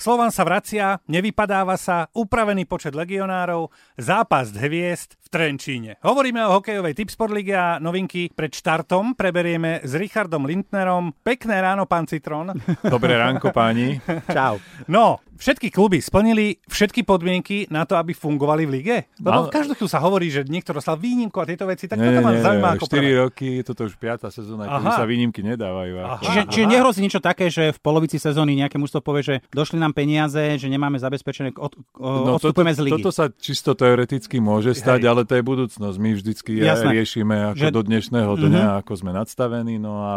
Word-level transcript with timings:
Slovan 0.00 0.32
sa 0.32 0.48
vracia, 0.48 0.96
nevypadáva 1.12 1.76
sa, 1.76 2.08
upravený 2.16 2.64
počet 2.64 2.96
legionárov, 2.96 3.68
zápas 4.00 4.48
hviezd 4.48 5.20
v 5.20 5.26
Trenčíne. 5.28 6.00
Hovoríme 6.00 6.40
o 6.48 6.56
hokejovej 6.56 6.96
Tipsport 6.96 7.28
Lige 7.28 7.52
a 7.52 7.76
novinky 7.76 8.32
pred 8.32 8.48
štartom 8.48 9.12
preberieme 9.12 9.84
s 9.84 9.92
Richardom 9.92 10.48
Lindnerom. 10.48 11.12
Pekné 11.20 11.60
ráno, 11.60 11.84
pán 11.84 12.08
Citron. 12.08 12.48
Dobré 12.96 13.20
ránko, 13.20 13.52
páni. 13.52 14.00
Čau. 14.24 14.56
No, 14.88 15.20
Všetky 15.40 15.72
kluby 15.72 16.04
splnili 16.04 16.60
všetky 16.68 17.00
podmienky 17.00 17.64
na 17.72 17.88
to, 17.88 17.96
aby 17.96 18.12
fungovali 18.12 18.68
v 18.68 18.70
lige? 18.76 18.96
Lebo 19.24 19.48
v 19.48 19.52
každú 19.56 19.72
chvíľu 19.72 19.88
sa 19.88 19.96
hovorí, 20.04 20.28
že 20.28 20.44
niekto 20.44 20.76
dostal 20.76 21.00
výnimku 21.00 21.40
a 21.40 21.48
tieto 21.48 21.64
veci, 21.64 21.88
tak 21.88 21.96
nie, 21.96 22.12
toto 22.12 22.20
ma 22.20 22.36
zaujíma 22.36 22.68
ako 22.76 22.84
4 22.84 22.92
prvé. 22.92 23.08
roky, 23.24 23.48
toto 23.64 23.88
už 23.88 23.96
5. 23.96 24.28
sezóna, 24.36 24.68
kedy 24.68 24.86
sa 24.92 25.08
výnimky 25.08 25.40
nedávajú. 25.40 25.92
Aha, 25.96 26.20
čiže, 26.20 26.40
čiže 26.52 26.66
nehrozí 26.68 27.00
niečo 27.00 27.24
také, 27.24 27.48
že 27.48 27.72
v 27.72 27.78
polovici 27.80 28.20
sezóny 28.20 28.52
nejaké 28.52 28.76
mužstvo 28.76 29.00
povie, 29.00 29.24
že 29.24 29.34
došli 29.48 29.80
nám 29.80 29.89
peniaze, 29.94 30.58
že 30.58 30.66
nemáme 30.68 30.98
zabezpečené, 30.98 31.54
od, 31.56 31.78
no, 31.96 32.36
odstupujeme 32.36 32.74
toto, 32.74 32.80
z 32.80 32.84
ligy. 32.84 32.94
Toto 33.00 33.10
sa 33.14 33.26
čisto 33.30 33.72
teoreticky 33.78 34.42
môže 34.42 34.74
stať, 34.76 35.06
Hej. 35.06 35.08
ale 35.08 35.20
to 35.24 35.34
je 35.38 35.42
budúcnosť. 35.46 35.96
My 35.96 36.10
vždycky 36.16 36.52
Jasné. 36.60 36.90
riešime 36.98 37.36
ako 37.54 37.64
že... 37.64 37.70
do 37.70 37.82
dnešného 37.86 38.32
dňa, 38.36 38.64
mm-hmm. 38.66 38.80
ako 38.84 38.92
sme 38.98 39.10
nadstavení, 39.14 39.76
no 39.78 39.94
a 40.02 40.14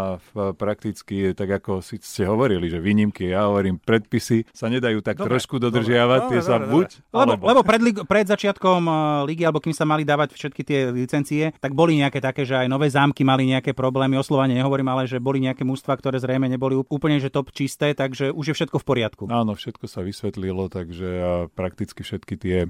prakticky, 0.58 1.32
tak 1.38 1.62
ako 1.64 1.86
si 1.86 2.02
ste 2.02 2.26
hovorili, 2.26 2.68
že 2.68 2.82
výnimky, 2.82 3.32
ja 3.32 3.48
hovorím, 3.48 3.80
predpisy 3.80 4.50
sa 4.52 4.68
nedajú 4.68 5.00
tak 5.06 5.22
Dobre, 5.22 5.38
trošku 5.38 5.62
dodržiavať 5.62 5.84
dodržiavať, 5.84 6.22
tie 6.32 6.42
sa 6.42 6.56
buď... 6.60 6.88
Lebo, 7.14 7.32
lebo 7.40 7.62
pred, 7.62 7.82
pred 8.08 8.26
začiatkom 8.26 8.82
uh, 8.88 9.28
ligy, 9.28 9.44
alebo 9.46 9.60
kým 9.62 9.76
sa 9.76 9.86
mali 9.86 10.08
dávať 10.08 10.34
všetky 10.34 10.62
tie 10.64 10.80
licencie, 10.90 11.54
tak 11.60 11.76
boli 11.76 12.00
nejaké 12.00 12.20
také, 12.24 12.48
že 12.48 12.66
aj 12.66 12.68
nové 12.72 12.88
zámky 12.90 13.22
mali 13.22 13.48
nejaké 13.48 13.76
problémy, 13.76 14.18
oslovanie 14.18 14.58
nehovorím, 14.58 14.90
ale 14.94 15.10
že 15.10 15.22
boli 15.22 15.44
nejaké 15.44 15.68
mústva, 15.68 15.98
ktoré 15.98 16.18
zrejme 16.18 16.48
neboli 16.48 16.78
úplne 16.78 17.18
že 17.20 17.30
top 17.30 17.54
čisté, 17.54 17.94
takže 17.94 18.34
už 18.34 18.54
je 18.54 18.56
všetko 18.56 18.78
v 18.82 18.86
poriadku. 18.86 19.24
Áno, 19.30 19.54
všetko 19.64 19.88
sa 19.88 20.04
vysvetlilo, 20.04 20.68
takže 20.68 21.48
prakticky 21.56 22.04
všetky 22.04 22.36
tie, 22.36 22.68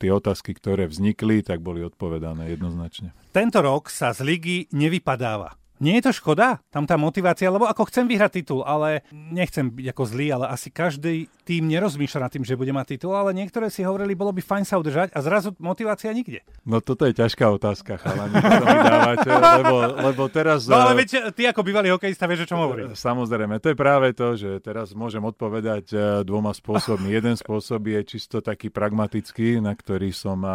tie 0.00 0.10
otázky, 0.10 0.56
ktoré 0.56 0.88
vznikli, 0.88 1.44
tak 1.44 1.60
boli 1.60 1.84
odpovedané 1.84 2.56
jednoznačne. 2.56 3.12
Tento 3.36 3.60
rok 3.60 3.92
sa 3.92 4.16
z 4.16 4.24
ligy 4.24 4.72
nevypadáva. 4.72 5.60
Nie 5.80 5.96
je 5.96 6.12
to 6.12 6.12
škoda? 6.12 6.60
Tam 6.68 6.84
tá 6.84 7.00
motivácia, 7.00 7.48
lebo 7.48 7.64
ako 7.64 7.88
chcem 7.88 8.04
vyhrať 8.04 8.44
titul, 8.44 8.60
ale 8.68 9.00
nechcem 9.10 9.72
byť 9.72 9.86
ako 9.96 10.02
zlý, 10.04 10.26
ale 10.28 10.52
asi 10.52 10.68
každý 10.68 11.32
tým 11.48 11.72
nerozmýšľa 11.72 12.28
nad 12.28 12.30
tým, 12.30 12.44
že 12.44 12.52
bude 12.52 12.68
mať 12.68 12.94
titul, 12.94 13.16
ale 13.16 13.32
niektoré 13.32 13.72
si 13.72 13.80
hovorili, 13.80 14.12
bolo 14.12 14.28
by 14.28 14.44
fajn 14.44 14.64
sa 14.68 14.76
udržať 14.76 15.08
a 15.16 15.18
zrazu 15.24 15.56
motivácia 15.56 16.12
nikde. 16.12 16.44
No 16.68 16.84
toto 16.84 17.08
je 17.08 17.16
ťažká 17.16 17.48
otázka, 17.48 17.96
chalani, 17.96 18.36
dávate, 18.36 19.30
lebo, 19.32 19.76
lebo 20.04 20.22
teraz... 20.28 20.68
No 20.68 20.84
ale 20.84 20.92
eh, 20.92 20.98
viete, 21.00 21.18
ty 21.32 21.48
ako 21.48 21.64
bývalý 21.64 21.96
hokejista 21.96 22.28
vieš, 22.28 22.44
o 22.44 22.48
čom 22.52 22.60
hovorím. 22.60 22.92
Samozrejme, 22.92 23.56
to 23.64 23.72
je 23.72 23.76
práve 23.80 24.12
to, 24.12 24.36
že 24.36 24.60
teraz 24.60 24.92
môžem 24.92 25.24
odpovedať 25.24 25.84
eh, 25.96 26.00
dvoma 26.28 26.52
spôsobmi. 26.52 27.08
Jeden 27.16 27.40
spôsob 27.40 27.88
je 27.88 28.00
čisto 28.04 28.44
taký 28.44 28.68
pragmatický, 28.68 29.64
na 29.64 29.72
ktorý 29.72 30.12
som 30.12 30.44
eh, 30.44 30.52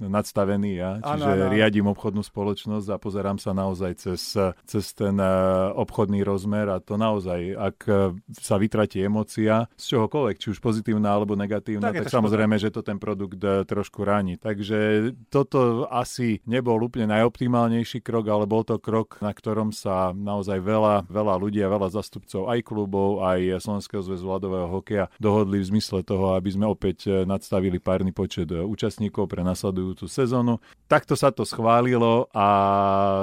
nadstavený 0.00 0.70
ja, 0.80 0.90
čiže 1.04 1.28
ano, 1.28 1.44
ano. 1.44 1.52
riadím 1.52 1.92
obchodnú 1.92 2.24
spoločnosť 2.24 2.88
a 2.88 2.96
pozerám 2.96 3.36
sa 3.36 3.52
naozaj 3.52 3.92
cez 4.00 4.45
cez 4.68 4.92
ten 4.92 5.16
e, 5.16 5.28
obchodný 5.72 6.22
rozmer 6.22 6.68
a 6.70 6.82
to 6.82 7.00
naozaj, 7.00 7.40
ak 7.56 7.78
e, 7.88 7.94
sa 8.36 8.60
vytratí 8.60 9.00
emocia 9.02 9.66
z 9.74 9.84
čohokoľvek, 9.96 10.36
či 10.36 10.46
už 10.52 10.58
pozitívna 10.60 11.16
alebo 11.16 11.34
negatívna, 11.34 11.90
tak, 11.90 12.06
tak 12.06 12.14
samozrejme, 12.14 12.60
že 12.60 12.74
to 12.74 12.84
ten 12.84 13.00
produkt 13.00 13.40
e, 13.40 13.64
trošku 13.64 14.04
ráni. 14.04 14.36
Takže 14.36 15.10
toto 15.32 15.88
asi 15.88 16.44
nebol 16.44 16.78
úplne 16.82 17.10
najoptimálnejší 17.16 18.04
krok, 18.04 18.28
ale 18.28 18.44
bol 18.44 18.62
to 18.62 18.76
krok, 18.76 19.18
na 19.24 19.32
ktorom 19.32 19.72
sa 19.72 20.12
naozaj 20.12 20.60
veľa, 20.60 21.08
veľa 21.08 21.34
ľudí 21.40 21.62
a 21.64 21.72
veľa 21.72 21.88
zastupcov 21.94 22.52
aj 22.52 22.60
klubov, 22.66 23.24
aj 23.24 23.62
Slovenského 23.62 24.02
zväzu 24.04 24.26
ľadového 24.28 24.68
hokeja 24.68 25.08
dohodli 25.22 25.62
v 25.62 25.68
zmysle 25.74 26.04
toho, 26.04 26.36
aby 26.36 26.50
sme 26.52 26.66
opäť 26.68 27.24
nadstavili 27.24 27.80
párny 27.80 28.10
počet 28.10 28.50
účastníkov 28.50 29.30
pre 29.30 29.46
nasledujúcu 29.46 30.06
sezónu. 30.10 30.58
Takto 30.86 31.14
sa 31.14 31.30
to 31.32 31.46
schválilo 31.46 32.28
a 32.34 32.48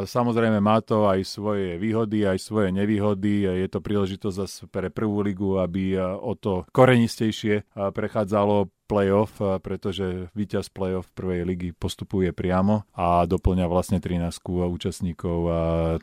samozrejme 0.08 0.58
má 0.64 0.80
to 0.81 1.06
aj 1.06 1.12
aj 1.13 1.22
svoje 1.29 1.78
výhody, 1.78 2.25
aj 2.25 2.41
svoje 2.41 2.74
nevýhody. 2.74 3.46
Je 3.46 3.69
to 3.69 3.79
príležitosť 3.79 4.35
zase 4.35 4.66
pre 4.68 4.90
prvú 4.90 5.22
ligu, 5.22 5.62
aby 5.62 6.01
o 6.01 6.34
to 6.34 6.66
korenistejšie 6.74 7.69
prechádzalo 7.74 8.74
playoff, 8.86 9.40
pretože 9.64 10.28
víťaz 10.36 10.68
playoff 10.70 11.08
prvej 11.14 11.48
ligy 11.48 11.70
postupuje 11.72 12.36
priamo 12.36 12.84
a 12.94 13.24
doplňa 13.24 13.66
vlastne 13.68 13.98
13 14.04 14.44
účastníkov 14.48 15.38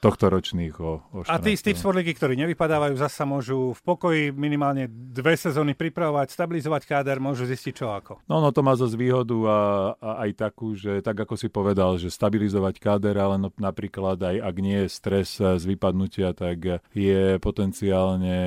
tohto 0.00 0.26
ročných 0.32 0.74
o, 0.80 1.04
o 1.12 1.18
14. 1.24 1.30
A 1.30 1.36
tí 1.38 1.52
z 1.56 1.62
Tips 1.70 1.84
ligy, 1.86 2.12
ktorí 2.16 2.34
nevypadávajú, 2.40 2.94
zasa 2.96 3.28
môžu 3.28 3.76
v 3.76 3.80
pokoji 3.84 4.22
minimálne 4.32 4.88
dve 4.88 5.36
sezóny 5.36 5.76
pripravovať, 5.76 6.32
stabilizovať 6.32 6.82
káder, 6.86 7.20
môžu 7.20 7.44
zistiť 7.44 7.72
čo 7.74 7.92
ako. 7.92 8.12
No, 8.26 8.40
no 8.40 8.50
to 8.54 8.64
má 8.64 8.74
zase 8.74 8.96
výhodu 8.96 9.36
a, 9.46 9.58
a 9.98 10.10
aj 10.26 10.30
takú, 10.38 10.72
že 10.74 11.04
tak 11.04 11.18
ako 11.20 11.34
si 11.36 11.48
povedal, 11.50 12.00
že 12.00 12.08
stabilizovať 12.08 12.80
káder, 12.80 13.16
ale 13.18 13.36
no, 13.36 13.48
napríklad 13.58 14.18
aj 14.20 14.36
ak 14.40 14.56
nie 14.62 14.78
je 14.86 14.88
stres 14.88 15.36
z 15.36 15.64
vypadnutia, 15.64 16.32
tak 16.32 16.82
je 16.94 17.36
potenciálne 17.42 18.38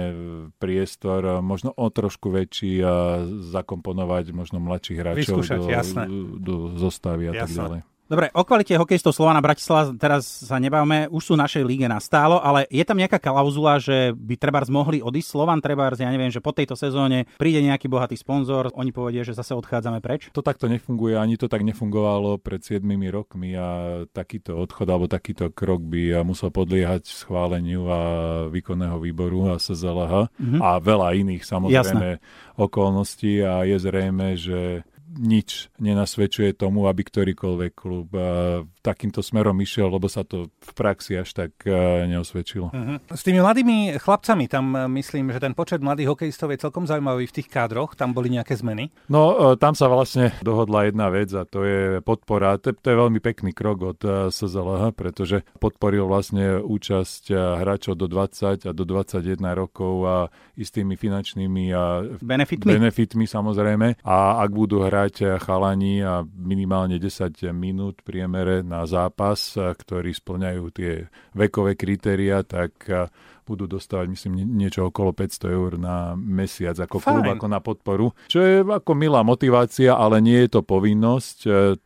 priestor 0.57 1.43
možno 1.43 1.75
o 1.75 1.87
trošku 1.91 2.31
väčší 2.33 2.81
a 2.83 3.25
zakomponovať 3.51 4.22
dať 4.23 4.31
možno 4.31 4.57
mladších 4.63 4.97
hráčov 4.97 5.43
do, 5.43 5.67
jasné. 5.67 6.03
do 6.39 6.55
zostavy 6.79 7.29
a 7.29 7.33
jasné. 7.35 7.43
tak 7.43 7.49
ďalej. 7.51 7.79
Dobre, 8.13 8.29
o 8.29 8.45
kvalite 8.45 8.77
hokejistov 8.77 9.17
Slovana 9.17 9.41
Bratislava 9.41 9.89
teraz 9.97 10.45
sa 10.45 10.61
nebavíme, 10.61 11.09
už 11.09 11.23
sú 11.23 11.33
našej 11.33 11.65
líge 11.65 11.89
nastálo, 11.89 12.37
ale 12.37 12.69
je 12.69 12.85
tam 12.85 13.01
nejaká 13.01 13.17
klauzula, 13.17 13.81
že 13.81 14.13
by 14.13 14.37
treba 14.37 14.61
mohli 14.69 15.01
odísť 15.01 15.33
Slovan, 15.33 15.57
treba, 15.65 15.89
ja 15.89 16.13
neviem, 16.13 16.29
že 16.29 16.37
po 16.37 16.53
tejto 16.53 16.77
sezóne 16.77 17.25
príde 17.41 17.65
nejaký 17.65 17.89
bohatý 17.89 18.13
sponzor, 18.13 18.69
oni 18.77 18.93
povedia, 18.93 19.25
že 19.25 19.33
zase 19.33 19.57
odchádzame 19.57 19.97
preč? 19.97 20.29
To 20.37 20.45
takto 20.45 20.69
nefunguje, 20.69 21.17
ani 21.17 21.41
to 21.41 21.49
tak 21.49 21.65
nefungovalo 21.65 22.37
pred 22.37 22.61
7 22.61 22.85
rokmi 23.09 23.57
a 23.57 24.05
takýto 24.13 24.61
odchod 24.61 24.85
alebo 24.93 25.09
takýto 25.09 25.49
krok 25.49 25.81
by 25.81 26.21
musel 26.21 26.53
podliehať 26.53 27.09
schváleniu 27.09 27.89
a 27.89 27.99
výkonného 28.53 29.01
výboru 29.01 29.49
a 29.49 29.57
SZLH 29.57 30.29
mm-hmm. 30.37 30.61
a 30.61 30.69
veľa 30.77 31.17
iných 31.17 31.41
samozrejme 31.41 32.21
Jasné. 32.21 32.61
okolností 32.61 33.41
a 33.41 33.65
je 33.65 33.77
zrejme, 33.81 34.37
že 34.37 34.85
nič 35.17 35.69
nenasvedčuje 35.77 36.57
tomu, 36.57 36.89
aby 36.89 37.01
ktorýkoľvek 37.05 37.71
klub 37.73 38.09
takýmto 38.83 39.23
smerom 39.23 39.55
išiel, 39.63 39.87
lebo 39.87 40.11
sa 40.11 40.27
to 40.27 40.51
v 40.51 40.71
praxi 40.75 41.15
až 41.15 41.31
tak 41.31 41.55
uh, 41.63 42.03
neosvedčilo. 42.03 42.67
Uh-huh. 42.75 42.99
S 43.07 43.23
tými 43.23 43.39
mladými 43.39 43.95
chlapcami, 43.95 44.51
tam 44.51 44.75
uh, 44.75 44.91
myslím, 44.91 45.31
že 45.31 45.39
ten 45.39 45.55
počet 45.55 45.79
mladých 45.79 46.11
hokejistov 46.11 46.51
je 46.51 46.59
celkom 46.59 46.83
zaujímavý 46.83 47.23
v 47.23 47.35
tých 47.39 47.47
kádroch, 47.47 47.95
tam 47.95 48.11
boli 48.11 48.27
nejaké 48.27 48.59
zmeny? 48.59 48.91
No, 49.07 49.31
uh, 49.31 49.55
tam 49.55 49.71
sa 49.71 49.87
vlastne 49.87 50.35
dohodla 50.43 50.91
jedna 50.91 51.07
vec 51.07 51.31
a 51.31 51.47
to 51.47 51.63
je 51.63 52.03
podpora. 52.03 52.59
To, 52.59 52.75
to 52.75 52.87
je 52.91 52.97
veľmi 52.99 53.23
pekný 53.23 53.55
krok 53.55 53.95
od 53.95 53.99
uh, 54.03 54.27
SZLH, 54.27 54.91
pretože 54.99 55.47
podporil 55.63 56.03
vlastne 56.03 56.59
účasť 56.59 57.31
hráčov 57.63 57.95
do 57.95 58.11
20 58.11 58.67
a 58.67 58.71
do 58.75 58.83
21 58.83 59.39
rokov 59.55 59.93
a 60.03 60.17
istými 60.59 60.99
finančnými 60.99 61.71
a 61.71 62.03
benefitmi. 62.19 62.75
benefitmi 62.75 63.23
samozrejme. 63.23 64.03
A 64.03 64.43
ak 64.43 64.51
budú 64.51 64.83
hrať 64.83 65.39
chalani 65.39 66.03
a 66.03 66.27
minimálne 66.27 66.99
10 66.99 67.39
minút 67.55 68.03
priemere 68.03 68.65
na 68.73 68.89
zápas, 68.89 69.53
ktorí 69.53 70.17
splňajú 70.17 70.63
tie 70.73 71.05
vekové 71.37 71.77
kritéria, 71.77 72.41
tak 72.41 72.73
budú 73.43 73.67
dostávať, 73.69 74.07
myslím, 74.09 74.55
niečo 74.55 74.87
okolo 74.89 75.13
500 75.13 75.51
eur 75.51 75.71
na 75.75 76.17
mesiac 76.17 76.79
ako 76.79 76.97
Fajn. 76.97 77.11
klub, 77.11 77.25
ako 77.37 77.47
na 77.51 77.59
podporu. 77.59 78.07
Čo 78.31 78.39
je 78.41 78.65
ako 78.65 78.91
milá 78.97 79.21
motivácia, 79.21 79.93
ale 79.93 80.23
nie 80.23 80.47
je 80.47 80.57
to 80.57 80.61
povinnosť. 80.65 81.37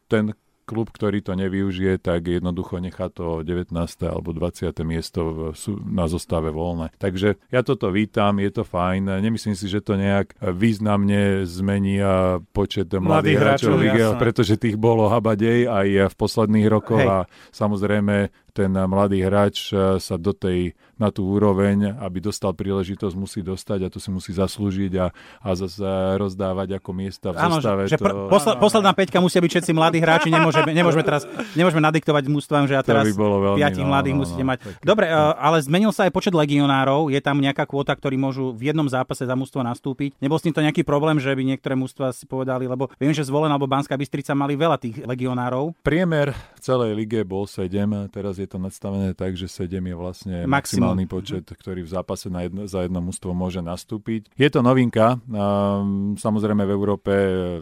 Ten 0.07 0.37
klub, 0.67 0.91
ktorý 0.91 1.23
to 1.23 1.39
nevyužije, 1.39 2.03
tak 2.03 2.27
jednoducho 2.27 2.83
nechá 2.83 3.07
to 3.07 3.39
19. 3.47 3.71
alebo 4.03 4.35
20. 4.35 4.67
miesto 4.83 5.55
na 5.87 6.11
zostave 6.11 6.51
voľné. 6.51 6.91
Takže 6.99 7.39
ja 7.47 7.63
toto 7.63 7.87
vítam, 7.87 8.35
je 8.43 8.51
to 8.51 8.67
fajn. 8.67 9.23
Nemyslím 9.23 9.55
si, 9.55 9.71
že 9.71 9.79
to 9.79 9.95
nejak 9.95 10.35
významne 10.43 11.47
zmení 11.47 12.03
počet 12.51 12.91
mladých, 12.91 13.07
mladých 13.07 13.37
hráčov, 13.39 13.73
hráčov 13.79 14.19
pretože 14.19 14.59
tých 14.59 14.75
bolo 14.75 15.07
habadej 15.07 15.71
aj 15.71 16.11
v 16.11 16.15
posledných 16.19 16.67
rokoch 16.67 16.99
Hej. 16.99 17.07
a 17.07 17.17
samozrejme 17.55 18.27
ten 18.57 18.73
mladý 18.73 19.21
hráč 19.21 19.69
e, 19.69 20.01
sa 20.01 20.17
do 20.17 20.33
tej, 20.33 20.73
na 20.97 21.13
tú 21.13 21.29
úroveň, 21.29 21.93
aby 22.01 22.17
dostal 22.17 22.57
príležitosť, 22.57 23.13
musí 23.13 23.45
dostať 23.45 23.85
a 23.85 23.91
to 23.93 24.01
si 24.01 24.09
musí 24.09 24.33
zaslúžiť 24.33 24.97
a, 24.97 25.13
a 25.45 25.49
zase 25.53 25.85
rozdávať 26.17 26.81
ako 26.81 26.89
miesta 26.97 27.29
v 27.29 27.37
áno, 27.37 27.61
zostave. 27.61 27.85
Že, 27.85 27.93
že 27.93 27.97
pr- 28.01 28.25
posle, 28.25 28.57
posledná 28.57 28.97
peťka 28.97 29.21
musia 29.21 29.37
byť 29.37 29.51
všetci 29.53 29.71
mladí 29.77 30.01
hráči, 30.01 30.33
nemôžeme, 30.33 30.73
nemôžeme 30.73 31.05
teraz 31.05 31.29
nemôžeme 31.53 31.85
nadiktovať 31.85 32.23
mústvam, 32.33 32.65
že 32.65 32.73
ja 32.73 32.81
teraz 32.81 33.05
by 33.13 33.61
piatich 33.61 33.85
no, 33.85 33.93
mladých 33.93 34.15
no, 34.17 34.19
musíte 34.25 34.41
no, 34.41 34.49
mať. 34.49 34.57
Tak, 34.65 34.73
Dobre, 34.81 35.05
no. 35.13 35.37
ale 35.37 35.61
zmenil 35.61 35.93
sa 35.93 36.09
aj 36.09 36.11
počet 36.15 36.33
legionárov, 36.33 37.13
je 37.13 37.21
tam 37.21 37.37
nejaká 37.37 37.69
kvota, 37.69 37.93
ktorí 37.93 38.17
môžu 38.17 38.57
v 38.57 38.73
jednom 38.73 38.89
zápase 38.89 39.21
za 39.21 39.35
mústvo 39.37 39.61
nastúpiť. 39.61 40.17
Nebol 40.17 40.41
s 40.41 40.45
týmto 40.49 40.65
nejaký 40.65 40.81
problém, 40.81 41.21
že 41.21 41.29
by 41.29 41.43
niektoré 41.45 41.77
mústva 41.77 42.09
si 42.09 42.25
povedali, 42.25 42.65
lebo 42.65 42.89
viem, 42.97 43.13
že 43.13 43.21
zvolená 43.21 43.53
alebo 43.53 43.69
Banská 43.69 43.93
Bystrica 43.97 44.33
mali 44.33 44.57
veľa 44.57 44.77
tých 44.81 45.05
legionárov. 45.05 45.77
Priemer 45.85 46.33
v 46.33 46.59
celej 46.61 46.97
lige 46.97 47.21
bol 47.21 47.45
7, 47.45 47.69
teraz 48.09 48.41
je 48.41 48.46
je 48.47 48.55
to 48.55 48.59
nastavené 48.63 49.11
tak, 49.11 49.35
že 49.35 49.51
7 49.51 49.67
je 49.83 49.95
vlastne 49.99 50.35
Maximum. 50.47 50.95
maximálny 50.95 51.05
počet, 51.11 51.43
ktorý 51.43 51.83
v 51.83 51.91
zápase 51.91 52.31
na 52.31 52.47
jedno, 52.47 52.63
za 52.63 52.87
jedno 52.87 53.03
mústvo 53.03 53.35
môže 53.35 53.59
nastúpiť. 53.59 54.31
Je 54.39 54.47
to 54.47 54.63
novinka, 54.63 55.19
um, 55.27 56.15
samozrejme 56.15 56.63
v 56.63 56.71
Európe 56.71 57.13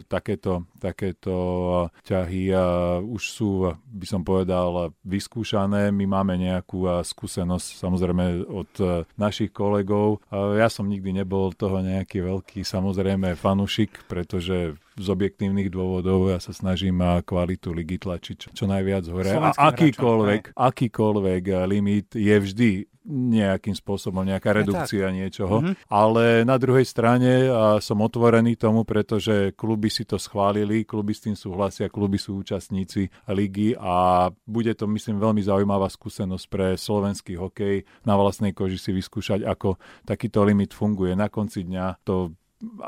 takéto, 0.06 0.70
takéto 0.78 1.34
ťahy 2.06 2.54
uh, 2.54 3.02
už 3.02 3.22
sú, 3.26 3.50
by 3.74 4.06
som 4.06 4.22
povedal, 4.22 4.94
vyskúšané. 5.02 5.90
My 5.90 6.06
máme 6.06 6.38
nejakú 6.38 6.86
skúsenosť 7.02 7.82
samozrejme 7.82 8.46
od 8.46 8.70
našich 9.18 9.50
kolegov. 9.50 10.22
Ja 10.30 10.70
som 10.70 10.86
nikdy 10.86 11.24
nebol 11.24 11.50
toho 11.56 11.82
nejaký 11.82 12.22
veľký 12.22 12.60
samozrejme 12.62 13.34
fanušik, 13.34 14.06
pretože 14.06 14.76
z 14.96 15.08
objektívnych 15.12 15.68
dôvodov 15.68 16.32
ja 16.32 16.40
sa 16.40 16.56
snažím 16.56 17.04
kvalitu 17.22 17.76
ligy 17.76 18.00
tlačiť 18.00 18.56
čo, 18.56 18.64
najviac 18.64 19.04
hore. 19.12 19.30
A 19.36 19.52
akýkoľvek, 19.52 20.56
akýkoľvek 20.56 21.42
limit 21.68 22.16
je 22.16 22.36
vždy 22.36 22.70
nejakým 23.06 23.70
spôsobom, 23.70 24.26
nejaká 24.26 24.50
redukcia 24.50 25.14
niečoho. 25.14 25.62
Mm-hmm. 25.62 25.86
Ale 25.86 26.42
na 26.42 26.58
druhej 26.58 26.82
strane 26.82 27.46
som 27.78 28.02
otvorený 28.02 28.58
tomu, 28.58 28.82
pretože 28.82 29.54
kluby 29.54 29.94
si 29.94 30.02
to 30.02 30.18
schválili, 30.18 30.82
kluby 30.82 31.14
s 31.14 31.22
tým 31.22 31.38
súhlasia, 31.38 31.86
kluby 31.86 32.18
sú 32.18 32.42
účastníci 32.42 33.06
ligy 33.30 33.78
a 33.78 34.26
bude 34.42 34.74
to, 34.74 34.90
myslím, 34.90 35.22
veľmi 35.22 35.38
zaujímavá 35.38 35.86
skúsenosť 35.86 36.44
pre 36.50 36.74
slovenský 36.74 37.38
hokej 37.38 37.86
na 38.02 38.18
vlastnej 38.18 38.50
koži 38.50 38.74
si 38.74 38.90
vyskúšať, 38.90 39.46
ako 39.46 39.78
takýto 40.02 40.42
limit 40.42 40.74
funguje. 40.74 41.14
Na 41.14 41.30
konci 41.30 41.62
dňa 41.62 42.02
to 42.02 42.34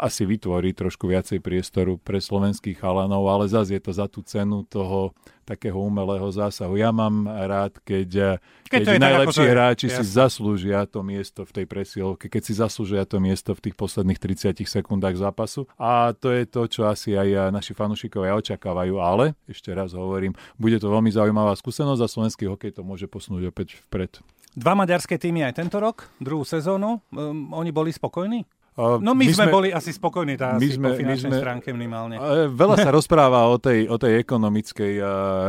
asi 0.00 0.25
vytvorí 0.25 0.73
trošku 0.73 1.05
viacej 1.12 1.44
priestoru 1.44 2.00
pre 2.00 2.25
slovenských 2.25 2.81
chalanov, 2.81 3.29
ale 3.29 3.53
zase 3.53 3.76
je 3.76 3.82
to 3.85 3.93
za 3.93 4.09
tú 4.09 4.25
cenu 4.25 4.65
toho 4.65 5.12
takého 5.44 5.76
umelého 5.76 6.25
zásahu. 6.29 6.76
Ja 6.76 6.88
mám 6.93 7.29
rád, 7.29 7.76
keď, 7.85 8.41
keď, 8.69 8.97
keď 8.97 9.00
najlepší 9.00 9.44
je, 9.44 9.53
hráči 9.53 9.87
jasne. 9.88 10.05
si 10.05 10.05
zaslúžia 10.12 10.85
to 10.88 11.00
miesto 11.05 11.44
v 11.44 11.53
tej 11.53 11.67
presielke, 11.69 12.32
keď 12.32 12.43
si 12.44 12.53
zaslúžia 12.56 13.05
to 13.05 13.20
miesto 13.20 13.53
v 13.53 13.69
tých 13.69 13.76
posledných 13.76 14.20
30 14.20 14.65
sekundách 14.65 15.17
zápasu. 15.20 15.69
A 15.81 16.12
to 16.17 16.32
je 16.32 16.44
to, 16.49 16.69
čo 16.69 16.88
asi 16.88 17.17
aj 17.17 17.53
naši 17.53 17.73
fanúšikovia 17.73 18.37
očakávajú. 18.41 19.00
Ale, 19.00 19.37
ešte 19.49 19.73
raz 19.73 19.93
hovorím, 19.93 20.37
bude 20.61 20.76
to 20.81 20.88
veľmi 20.88 21.12
zaujímavá 21.12 21.56
skúsenosť 21.56 22.00
a 22.05 22.09
slovenský 22.09 22.44
hokej 22.49 22.76
to 22.76 22.85
môže 22.85 23.09
posunúť 23.09 23.53
opäť 23.53 23.81
vpred. 23.88 24.20
Dva 24.59 24.73
maďarské 24.73 25.20
týmy 25.20 25.44
aj 25.44 25.61
tento 25.61 25.79
rok, 25.79 26.09
druhú 26.19 26.43
sezónu. 26.43 27.05
Um, 27.12 27.53
oni 27.53 27.70
boli 27.70 27.93
spokojní? 27.93 28.43
No 28.79 29.11
my, 29.11 29.27
my 29.27 29.35
sme, 29.35 29.51
sme 29.51 29.55
boli 29.55 29.69
asi 29.75 29.91
spokojní 29.91 30.39
tá 30.39 30.55
my 30.55 30.69
sme, 30.71 30.95
po 30.95 30.95
finančnej 30.95 31.35
sme, 31.35 31.43
stránke 31.43 31.75
minimálne. 31.75 32.15
Veľa 32.55 32.77
sa 32.79 32.95
rozpráva 32.99 33.51
o 33.51 33.59
tej, 33.59 33.91
o 33.91 33.99
tej 33.99 34.23
ekonomickej 34.23 35.03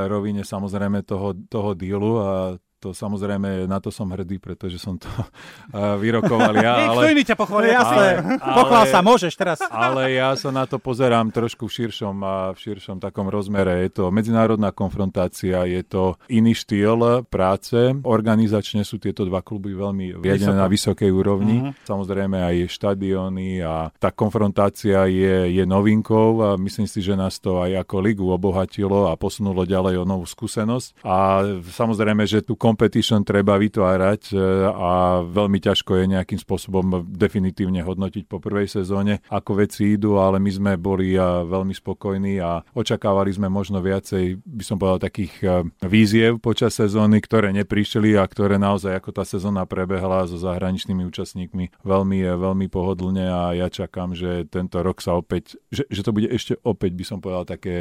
rovine 0.10 0.42
samozrejme 0.42 1.06
toho, 1.06 1.38
toho 1.46 1.78
dílu 1.78 2.18
a 2.18 2.58
to 2.80 2.96
samozrejme, 2.96 3.68
na 3.68 3.84
to 3.84 3.92
som 3.92 4.08
hrdý, 4.08 4.40
pretože 4.40 4.80
som 4.80 4.96
to 4.96 5.12
uh, 5.12 5.96
vyrokoval 6.04 6.56
ja. 6.56 6.96
ale, 6.96 7.12
iný 7.12 7.28
ťa 7.28 7.36
pochváli, 7.36 7.76
jasné. 7.76 8.40
Pochvál 8.40 8.88
sa, 8.88 9.04
môžeš 9.04 9.34
teraz. 9.36 9.60
Ale 9.68 10.16
ja 10.16 10.32
sa 10.40 10.50
na 10.50 10.64
to 10.64 10.80
pozerám 10.80 11.30
trošku 11.36 11.68
v 11.68 11.76
širšom, 11.84 12.16
a 12.24 12.36
v 12.56 12.58
širšom 12.58 13.04
takom 13.04 13.28
rozmere. 13.28 13.84
Je 13.84 14.00
to 14.02 14.04
medzinárodná 14.10 14.72
konfrontácia, 14.72 15.68
je 15.68 15.84
to 15.84 16.16
iný 16.32 16.56
štýl 16.56 17.28
práce. 17.28 17.76
Organizačne 18.08 18.88
sú 18.88 18.98
tieto 18.98 19.28
dva 19.28 19.44
kluby 19.44 19.76
veľmi 19.76 20.24
riadené 20.24 20.56
na 20.56 20.68
vysokej 20.72 21.12
úrovni. 21.12 21.60
Mm-hmm. 21.60 21.86
Samozrejme 21.86 22.38
aj 22.40 22.56
štadióny 22.72 23.60
a 23.60 23.92
tá 24.00 24.10
konfrontácia 24.16 25.04
je, 25.12 25.52
je 25.52 25.64
novinkou 25.68 26.40
a 26.42 26.50
myslím 26.56 26.88
si, 26.88 27.04
že 27.04 27.20
nás 27.20 27.38
to 27.44 27.60
aj 27.60 27.84
ako 27.84 27.96
ligu 28.00 28.26
obohatilo 28.26 29.12
a 29.12 29.20
posunulo 29.20 29.68
ďalej 29.68 30.00
o 30.00 30.06
novú 30.08 30.24
skúsenosť. 30.24 31.04
A 31.04 31.44
samozrejme, 31.68 32.24
že 32.24 32.40
tu 32.40 32.56
competition 32.70 33.26
treba 33.26 33.58
vytvárať 33.58 34.22
e, 34.30 34.38
a 34.70 35.26
veľmi 35.26 35.58
ťažko 35.58 35.98
je 35.98 36.06
nejakým 36.14 36.38
spôsobom 36.38 37.10
definitívne 37.10 37.82
hodnotiť 37.82 38.30
po 38.30 38.38
prvej 38.38 38.70
sezóne, 38.70 39.26
ako 39.34 39.66
veci 39.66 39.98
idú, 39.98 40.22
ale 40.22 40.38
my 40.38 40.52
sme 40.54 40.72
boli 40.78 41.18
e, 41.18 41.22
veľmi 41.50 41.74
spokojní 41.74 42.38
a 42.38 42.62
očakávali 42.78 43.34
sme 43.34 43.50
možno 43.50 43.82
viacej, 43.82 44.38
by 44.46 44.64
som 44.64 44.78
povedal, 44.78 45.10
takých 45.10 45.34
e, 45.42 45.48
víziev 45.90 46.38
počas 46.38 46.78
sezóny, 46.78 47.18
ktoré 47.26 47.50
neprišli 47.58 48.14
a 48.14 48.30
ktoré 48.30 48.62
naozaj, 48.62 49.02
ako 49.02 49.10
tá 49.18 49.26
sezóna 49.26 49.66
prebehla 49.66 50.30
so 50.30 50.38
zahraničnými 50.38 51.02
účastníkmi, 51.10 51.82
veľmi, 51.82 52.20
veľmi 52.38 52.68
pohodlne 52.70 53.26
a 53.26 53.42
ja 53.58 53.68
čakám, 53.74 54.14
že 54.14 54.46
tento 54.46 54.86
rok 54.86 55.02
sa 55.02 55.18
opäť, 55.18 55.58
že, 55.74 55.90
že 55.90 56.06
to 56.06 56.14
bude 56.14 56.30
ešte 56.30 56.54
opäť, 56.62 56.94
by 56.94 57.06
som 57.08 57.18
povedal, 57.18 57.50
také 57.50 57.74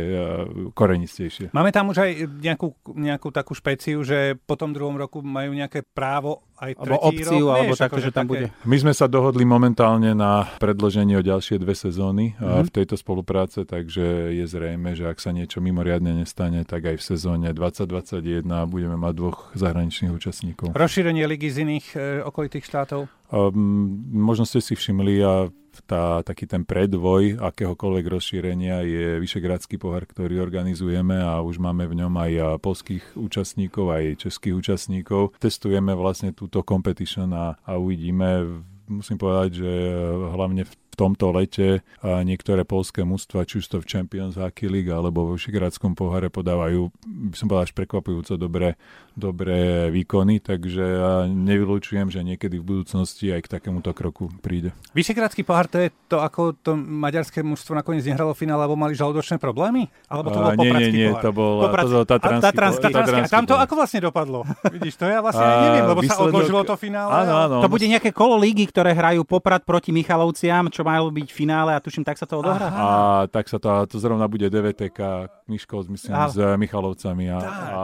korenistejšie. 0.72 1.52
Máme 1.52 1.74
tam 1.74 1.92
už 1.92 1.98
aj 2.00 2.10
nejakú, 2.40 2.72
nejakú 2.96 3.28
takú 3.34 3.52
špeciu, 3.52 4.00
že 4.06 4.38
potom 4.46 4.77
druhom 4.78 4.94
roku 4.94 5.18
majú 5.20 5.50
nejaké 5.50 5.82
právo 5.82 6.46
aj 6.58 6.74
tretí 6.74 6.90
alebo 6.90 6.96
opciu, 7.02 7.44
rok, 7.50 7.54
alebo 7.54 7.74
také, 7.74 7.98
že 8.02 8.10
tam 8.14 8.26
také... 8.26 8.30
bude. 8.30 8.46
My 8.66 8.76
sme 8.78 8.92
sa 8.94 9.06
dohodli 9.10 9.42
momentálne 9.42 10.14
na 10.14 10.46
predloženie 10.58 11.18
o 11.18 11.22
ďalšie 11.22 11.58
dve 11.58 11.74
sezóny 11.74 12.34
mm-hmm. 12.38 12.66
v 12.66 12.70
tejto 12.70 12.94
spolupráce, 12.98 13.66
takže 13.66 14.34
je 14.34 14.44
zrejme, 14.46 14.94
že 14.94 15.10
ak 15.10 15.18
sa 15.18 15.34
niečo 15.34 15.58
mimoriadne 15.58 16.14
nestane, 16.14 16.62
tak 16.62 16.94
aj 16.94 16.96
v 16.98 17.04
sezóne 17.04 17.48
2021 17.50 18.46
budeme 18.70 18.94
mať 18.94 19.12
dvoch 19.18 19.38
zahraničných 19.58 20.14
účastníkov. 20.14 20.74
Rozšírenie 20.74 21.26
ligy 21.26 21.48
z 21.50 21.56
iných 21.66 21.86
e, 21.94 21.98
okolitých 22.26 22.66
štátov? 22.66 23.10
Um, 23.28 24.00
možno 24.08 24.48
ste 24.48 24.64
si 24.64 24.72
všimli 24.72 25.14
a 25.20 25.52
tá, 25.84 26.24
taký 26.24 26.48
ten 26.48 26.62
predvoj 26.64 27.38
akéhokoľvek 27.38 28.06
rozšírenia 28.08 28.82
je 28.82 29.06
Vyšegradský 29.22 29.76
pohár, 29.76 30.08
ktorý 30.08 30.42
organizujeme 30.42 31.18
a 31.18 31.38
už 31.44 31.60
máme 31.60 31.86
v 31.86 32.04
ňom 32.04 32.12
aj 32.18 32.32
polských 32.62 33.04
účastníkov, 33.14 33.92
aj 33.92 34.04
českých 34.28 34.54
účastníkov. 34.56 35.36
Testujeme 35.38 35.94
vlastne 35.94 36.34
túto 36.34 36.64
competition 36.66 37.30
a, 37.36 37.54
a 37.62 37.76
uvidíme, 37.78 38.62
musím 38.88 39.20
povedať, 39.20 39.62
že 39.62 39.70
hlavne 40.32 40.64
v 40.64 40.72
tomto 40.98 41.30
lete 41.30 41.86
a 42.02 42.26
niektoré 42.26 42.66
polské 42.66 43.06
mužstva, 43.06 43.46
či 43.46 43.62
už 43.62 43.66
to 43.70 43.76
v 43.78 43.86
Champions 43.86 44.34
Hockey 44.34 44.66
League 44.66 44.90
alebo 44.90 45.30
vo 45.30 45.38
Vyšegradskom 45.38 45.94
poháre 45.94 46.26
podávajú, 46.26 46.90
by 47.06 47.36
som 47.38 47.46
povedal, 47.46 47.70
až 47.70 47.72
prekvapujúco 47.78 48.34
dobré, 48.34 48.74
dobré 49.14 49.86
výkony, 49.94 50.42
takže 50.42 50.82
ja 50.82 51.12
nevylučujem, 51.30 52.10
že 52.10 52.26
niekedy 52.26 52.58
v 52.58 52.66
budúcnosti 52.66 53.30
aj 53.30 53.46
k 53.46 53.48
takémuto 53.58 53.94
kroku 53.94 54.26
príde. 54.42 54.74
Vyšegradský 54.94 55.46
pohár 55.46 55.70
to 55.70 55.86
je 55.86 55.94
to, 56.10 56.18
ako 56.18 56.58
to 56.58 56.74
maďarské 56.74 57.46
mužstvo 57.46 57.78
nakoniec 57.78 58.02
nehralo 58.02 58.34
finále, 58.34 58.66
alebo 58.66 58.74
mali 58.74 58.98
žalúdočné 58.98 59.38
problémy? 59.38 59.86
Alebo 60.10 60.34
to 60.34 60.38
bol 60.38 60.50
nie, 60.58 60.72
nie, 60.74 60.90
nie, 60.90 61.08
pohár? 61.14 61.22
to 61.22 61.30
bol, 61.30 61.54
Popradský. 61.62 61.86
to 61.86 61.94
bol 61.94 62.06
tatranský, 62.08 62.42
tatranský, 62.42 62.86
tatranský, 62.90 63.30
Tam 63.30 63.44
to 63.46 63.54
ako 63.54 63.74
vlastne 63.78 64.00
dopadlo? 64.02 64.38
Vidíš, 64.74 64.94
to 64.98 65.06
ja 65.06 65.22
vlastne 65.22 65.46
a, 65.46 65.62
neviem, 65.70 65.84
lebo 65.86 66.00
výsledok... 66.02 66.18
sa 66.18 66.26
odložilo 66.26 66.60
to 66.66 66.74
finále. 66.74 67.10
Áno, 67.10 67.34
áno, 67.38 67.56
to 67.62 67.68
bude 67.70 67.86
nejaké 67.86 68.10
kolo 68.10 68.34
lígy, 68.40 68.66
ktoré 68.70 68.96
hrajú 68.96 69.22
Poprad 69.22 69.62
proti 69.62 69.94
Michalovciam, 69.94 70.70
čo 70.72 70.86
malo 70.88 71.12
byť 71.12 71.28
finále 71.28 71.76
a 71.76 71.82
tuším, 71.84 72.02
tak 72.02 72.16
sa 72.16 72.24
to 72.24 72.40
odohrá. 72.40 72.68
A 72.72 72.88
tak 73.28 73.44
sa 73.52 73.60
to, 73.60 73.68
to 73.84 74.00
zrovna 74.00 74.24
bude 74.24 74.48
DVTK 74.48 75.28
Miškov, 75.48 75.88
myslím, 75.92 76.12
Aha. 76.16 76.28
s 76.32 76.36
Michalovcami. 76.36 77.28
A, 77.32 77.38
a 77.40 77.82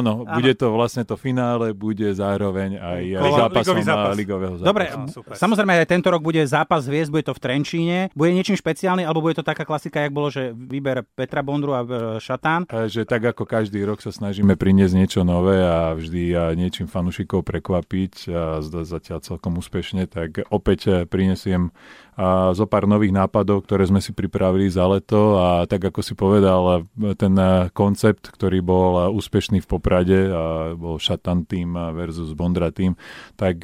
áno, 0.00 0.24
áno, 0.24 0.36
bude 0.36 0.52
to 0.52 0.72
vlastne 0.72 1.04
to 1.04 1.16
finále, 1.16 1.72
bude 1.72 2.12
zároveň 2.12 2.80
aj 2.80 3.02
Kolo, 3.20 3.36
zápasom 3.48 3.76
zápas. 3.80 4.14
ligového 4.16 4.54
zápasu. 4.60 4.68
Dobre, 4.68 4.84
Aha, 4.92 5.36
samozrejme 5.36 5.72
aj 5.84 5.88
tento 5.88 6.08
rok 6.12 6.20
bude 6.20 6.40
zápas 6.44 6.84
hviezd, 6.88 7.12
bude 7.12 7.24
to 7.24 7.34
v 7.36 7.40
Trenčíne. 7.40 7.98
Bude 8.12 8.32
niečím 8.32 8.56
špeciálny, 8.56 9.04
alebo 9.04 9.24
bude 9.24 9.36
to 9.36 9.44
taká 9.44 9.64
klasika, 9.64 10.00
jak 10.00 10.12
bolo, 10.12 10.32
že 10.32 10.52
výber 10.52 11.04
Petra 11.16 11.44
Bondru 11.44 11.72
a 11.76 11.82
e, 11.84 11.88
Šatán? 12.20 12.68
A, 12.68 12.88
že 12.88 13.04
tak 13.04 13.24
ako 13.24 13.44
každý 13.44 13.84
rok 13.84 14.00
sa 14.00 14.12
snažíme 14.12 14.56
priniesť 14.56 14.94
niečo 14.96 15.20
nové 15.24 15.60
a 15.60 15.92
vždy 15.92 16.24
a 16.36 16.44
niečím 16.56 16.88
fanúšikov 16.88 17.44
prekvapiť 17.44 18.32
a 18.32 18.64
zatiaľ 18.64 19.20
celkom 19.20 19.60
úspešne, 19.60 20.08
tak 20.08 20.44
opäť 20.48 21.04
prinesiem 21.08 21.72
a 22.14 22.54
zo 22.54 22.66
pár 22.70 22.86
nových 22.86 23.10
nápadov, 23.10 23.66
ktoré 23.66 23.90
sme 23.90 23.98
si 23.98 24.14
pripravili 24.14 24.70
za 24.70 24.86
leto. 24.86 25.38
A 25.38 25.66
tak 25.66 25.90
ako 25.90 26.00
si 26.02 26.14
povedal, 26.14 26.86
ten 27.18 27.34
koncept, 27.74 28.30
ktorý 28.30 28.62
bol 28.62 29.10
úspešný 29.14 29.62
v 29.62 29.70
Poprade 29.70 30.30
a 30.30 30.74
bol 30.78 31.02
Shatan 31.02 31.42
Team 31.46 31.74
versus 31.74 32.30
Bondra 32.38 32.70
Team, 32.70 32.94
tak 33.34 33.62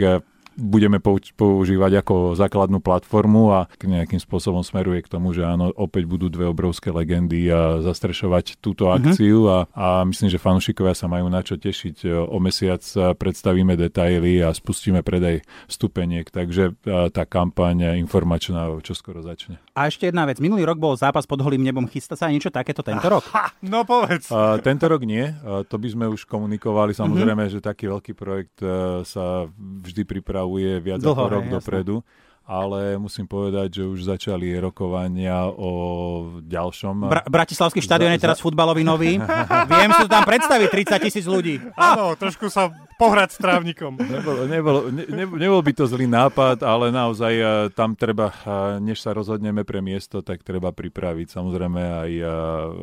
budeme 0.61 1.01
používať 1.37 2.05
ako 2.05 2.37
základnú 2.37 2.85
platformu 2.85 3.51
a 3.57 3.61
nejakým 3.81 4.21
spôsobom 4.21 4.61
smeruje 4.61 5.03
k 5.03 5.11
tomu, 5.11 5.33
že 5.33 5.43
áno, 5.43 5.73
opäť 5.73 6.05
budú 6.05 6.29
dve 6.29 6.47
obrovské 6.47 6.93
legendy 6.93 7.49
a 7.49 7.81
zastrešovať 7.81 8.61
túto 8.61 8.87
mhm. 8.87 8.93
akciu 9.01 9.39
a, 9.49 9.59
a 9.73 10.05
myslím, 10.05 10.29
že 10.29 10.37
fanúšikovia 10.37 10.93
sa 10.93 11.09
majú 11.09 11.33
na 11.33 11.41
čo 11.41 11.57
tešiť. 11.57 12.29
O 12.29 12.37
mesiac 12.39 12.85
predstavíme 13.17 13.75
detaily 13.75 14.45
a 14.45 14.53
spustíme 14.53 15.01
predaj 15.01 15.41
vstupeniek, 15.67 16.29
takže 16.29 16.77
tá 17.11 17.25
kampaň 17.25 17.97
informačná 17.97 18.69
čo 18.85 18.93
skoro 18.93 19.23
začne. 19.23 19.63
A 19.73 19.87
ešte 19.87 20.11
jedna 20.11 20.27
vec. 20.27 20.43
Minulý 20.43 20.67
rok 20.67 20.77
bol 20.77 20.99
zápas 20.99 21.25
pod 21.25 21.41
holým 21.41 21.63
nebom. 21.63 21.87
Chystá 21.87 22.19
sa 22.19 22.29
aj 22.29 22.35
niečo 22.37 22.51
takéto 22.53 22.83
tento 22.83 23.07
rok? 23.07 23.25
Ha, 23.33 23.55
no 23.65 23.87
povedz. 23.87 24.29
A, 24.29 24.59
tento 24.59 24.85
rok 24.91 25.07
nie. 25.07 25.25
A, 25.25 25.63
to 25.63 25.79
by 25.79 25.89
sme 25.89 26.05
už 26.11 26.27
komunikovali. 26.27 26.93
Samozrejme, 26.93 27.47
mm-hmm. 27.47 27.63
že 27.63 27.65
taký 27.65 27.87
veľký 27.87 28.13
projekt 28.13 28.59
a, 28.61 29.07
sa 29.07 29.47
vždy 29.57 30.03
pripravuje 30.05 30.50
viac 30.59 30.99
Dlho, 30.99 31.15
ako 31.15 31.29
rok 31.31 31.45
hej, 31.47 31.53
dopredu. 31.55 31.97
Ale 32.51 32.99
musím 32.99 33.31
povedať, 33.31 33.79
že 33.79 33.83
už 33.87 34.11
začali 34.11 34.59
rokovania 34.59 35.47
o 35.47 35.71
ďalšom. 36.43 37.07
Bra- 37.07 37.23
Bratislavský 37.31 37.79
štadión 37.79 38.11
je 38.11 38.19
teraz 38.19 38.43
futbalový 38.43 38.83
nový. 38.83 39.23
Viem 39.71 39.91
si 39.95 40.05
tam 40.11 40.27
predstaviť, 40.27 40.67
30 40.99 41.07
tisíc 41.07 41.27
ľudí. 41.31 41.63
Áno, 41.79 42.19
trošku 42.19 42.51
sa 42.51 42.75
pohrať 43.01 43.31
s 43.33 43.39
trávnikom. 43.41 43.97
Nebol, 43.97 44.37
nebol, 44.45 44.77
ne, 44.93 45.25
nebol 45.25 45.61
by 45.65 45.73
to 45.73 45.89
zlý 45.89 46.05
nápad, 46.05 46.61
ale 46.61 46.93
naozaj 46.93 47.35
uh, 47.41 47.49
tam 47.73 47.97
treba, 47.97 48.29
uh, 48.29 48.77
než 48.77 49.01
sa 49.01 49.17
rozhodneme 49.17 49.65
pre 49.65 49.81
miesto, 49.81 50.21
tak 50.21 50.45
treba 50.45 50.69
pripraviť 50.69 51.33
samozrejme 51.33 51.81
aj 51.81 52.11
uh, 52.21 52.31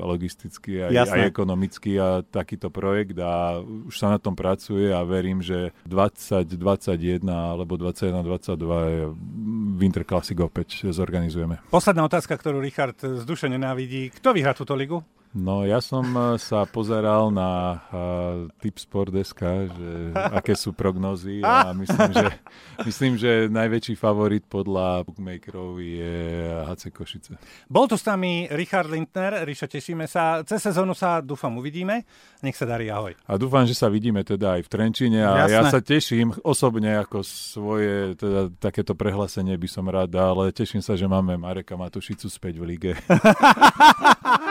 logisticky, 0.10 0.82
aj, 0.82 1.14
aj 1.14 1.22
ekonomicky 1.30 2.02
a 2.02 2.26
takýto 2.26 2.74
projekt 2.74 3.14
a 3.22 3.62
už 3.62 3.94
sa 3.94 4.10
na 4.10 4.18
tom 4.18 4.34
pracuje 4.34 4.90
a 4.90 5.06
verím, 5.06 5.46
že 5.46 5.70
2021 5.86 7.22
alebo 7.30 7.78
21, 7.78 8.26
22 8.26 9.78
Winter 9.78 10.02
Classic 10.02 10.38
opäť 10.42 10.90
zorganizujeme. 10.90 11.62
Posledná 11.70 12.10
otázka, 12.10 12.34
ktorú 12.34 12.58
Richard 12.58 12.98
z 12.98 13.22
duše 13.22 13.46
nenávidí. 13.46 14.10
Kto 14.18 14.34
vyhrá 14.34 14.58
túto 14.58 14.74
ligu? 14.74 15.06
No 15.36 15.68
ja 15.68 15.84
som 15.84 16.08
eh, 16.08 16.40
sa 16.40 16.64
pozeral 16.64 17.30
na 17.30 17.82
uh, 17.92 18.48
Tipsport.sk, 18.64 19.42
že 19.68 19.92
aké 20.16 20.56
sú 20.56 20.72
prognozy 20.72 21.44
a 21.44 21.74
myslím, 21.82 22.12
že, 22.16 22.28
myslím, 22.88 23.14
že 23.20 23.32
najväčší 23.52 24.00
favorit 24.00 24.48
podľa 24.48 25.04
bookmakerov 25.04 25.84
je 25.84 26.16
HC 26.64 26.84
Košice. 26.96 27.32
Bol 27.68 27.92
tu 27.92 28.00
s 28.00 28.08
nami 28.08 28.48
Richard 28.50 28.88
Lindner. 28.88 29.44
Rišo, 29.44 29.68
tešíme 29.68 30.08
sa. 30.08 30.42
Cez 30.48 30.64
sezónu 30.64 30.96
sa 30.96 31.20
dúfam 31.20 31.52
uvidíme. 31.60 32.08
Nech 32.40 32.56
sa 32.56 32.64
darí, 32.64 32.88
ahoj. 32.88 33.12
A 33.28 33.36
dúfam, 33.36 33.68
že 33.68 33.76
sa 33.76 33.92
vidíme 33.92 34.24
teda 34.24 34.58
aj 34.58 34.62
v 34.66 34.70
Trenčine 34.72 35.22
a 35.28 35.46
Jasné. 35.46 35.54
ja 35.54 35.62
sa 35.68 35.80
teším 35.84 36.32
osobne 36.46 36.98
ako 37.04 37.22
svoje 37.26 38.16
teda, 38.16 38.54
takéto 38.58 38.96
prehlásenie 38.96 39.60
by 39.60 39.68
som 39.68 39.86
rád 39.90 40.16
dal, 40.16 40.40
ale 40.40 40.56
teším 40.56 40.80
sa, 40.80 40.96
že 40.96 41.06
máme 41.06 41.36
Mareka 41.36 41.76
Matušicu 41.76 42.32
späť 42.32 42.62
v 42.62 42.66
lige. 42.74 42.92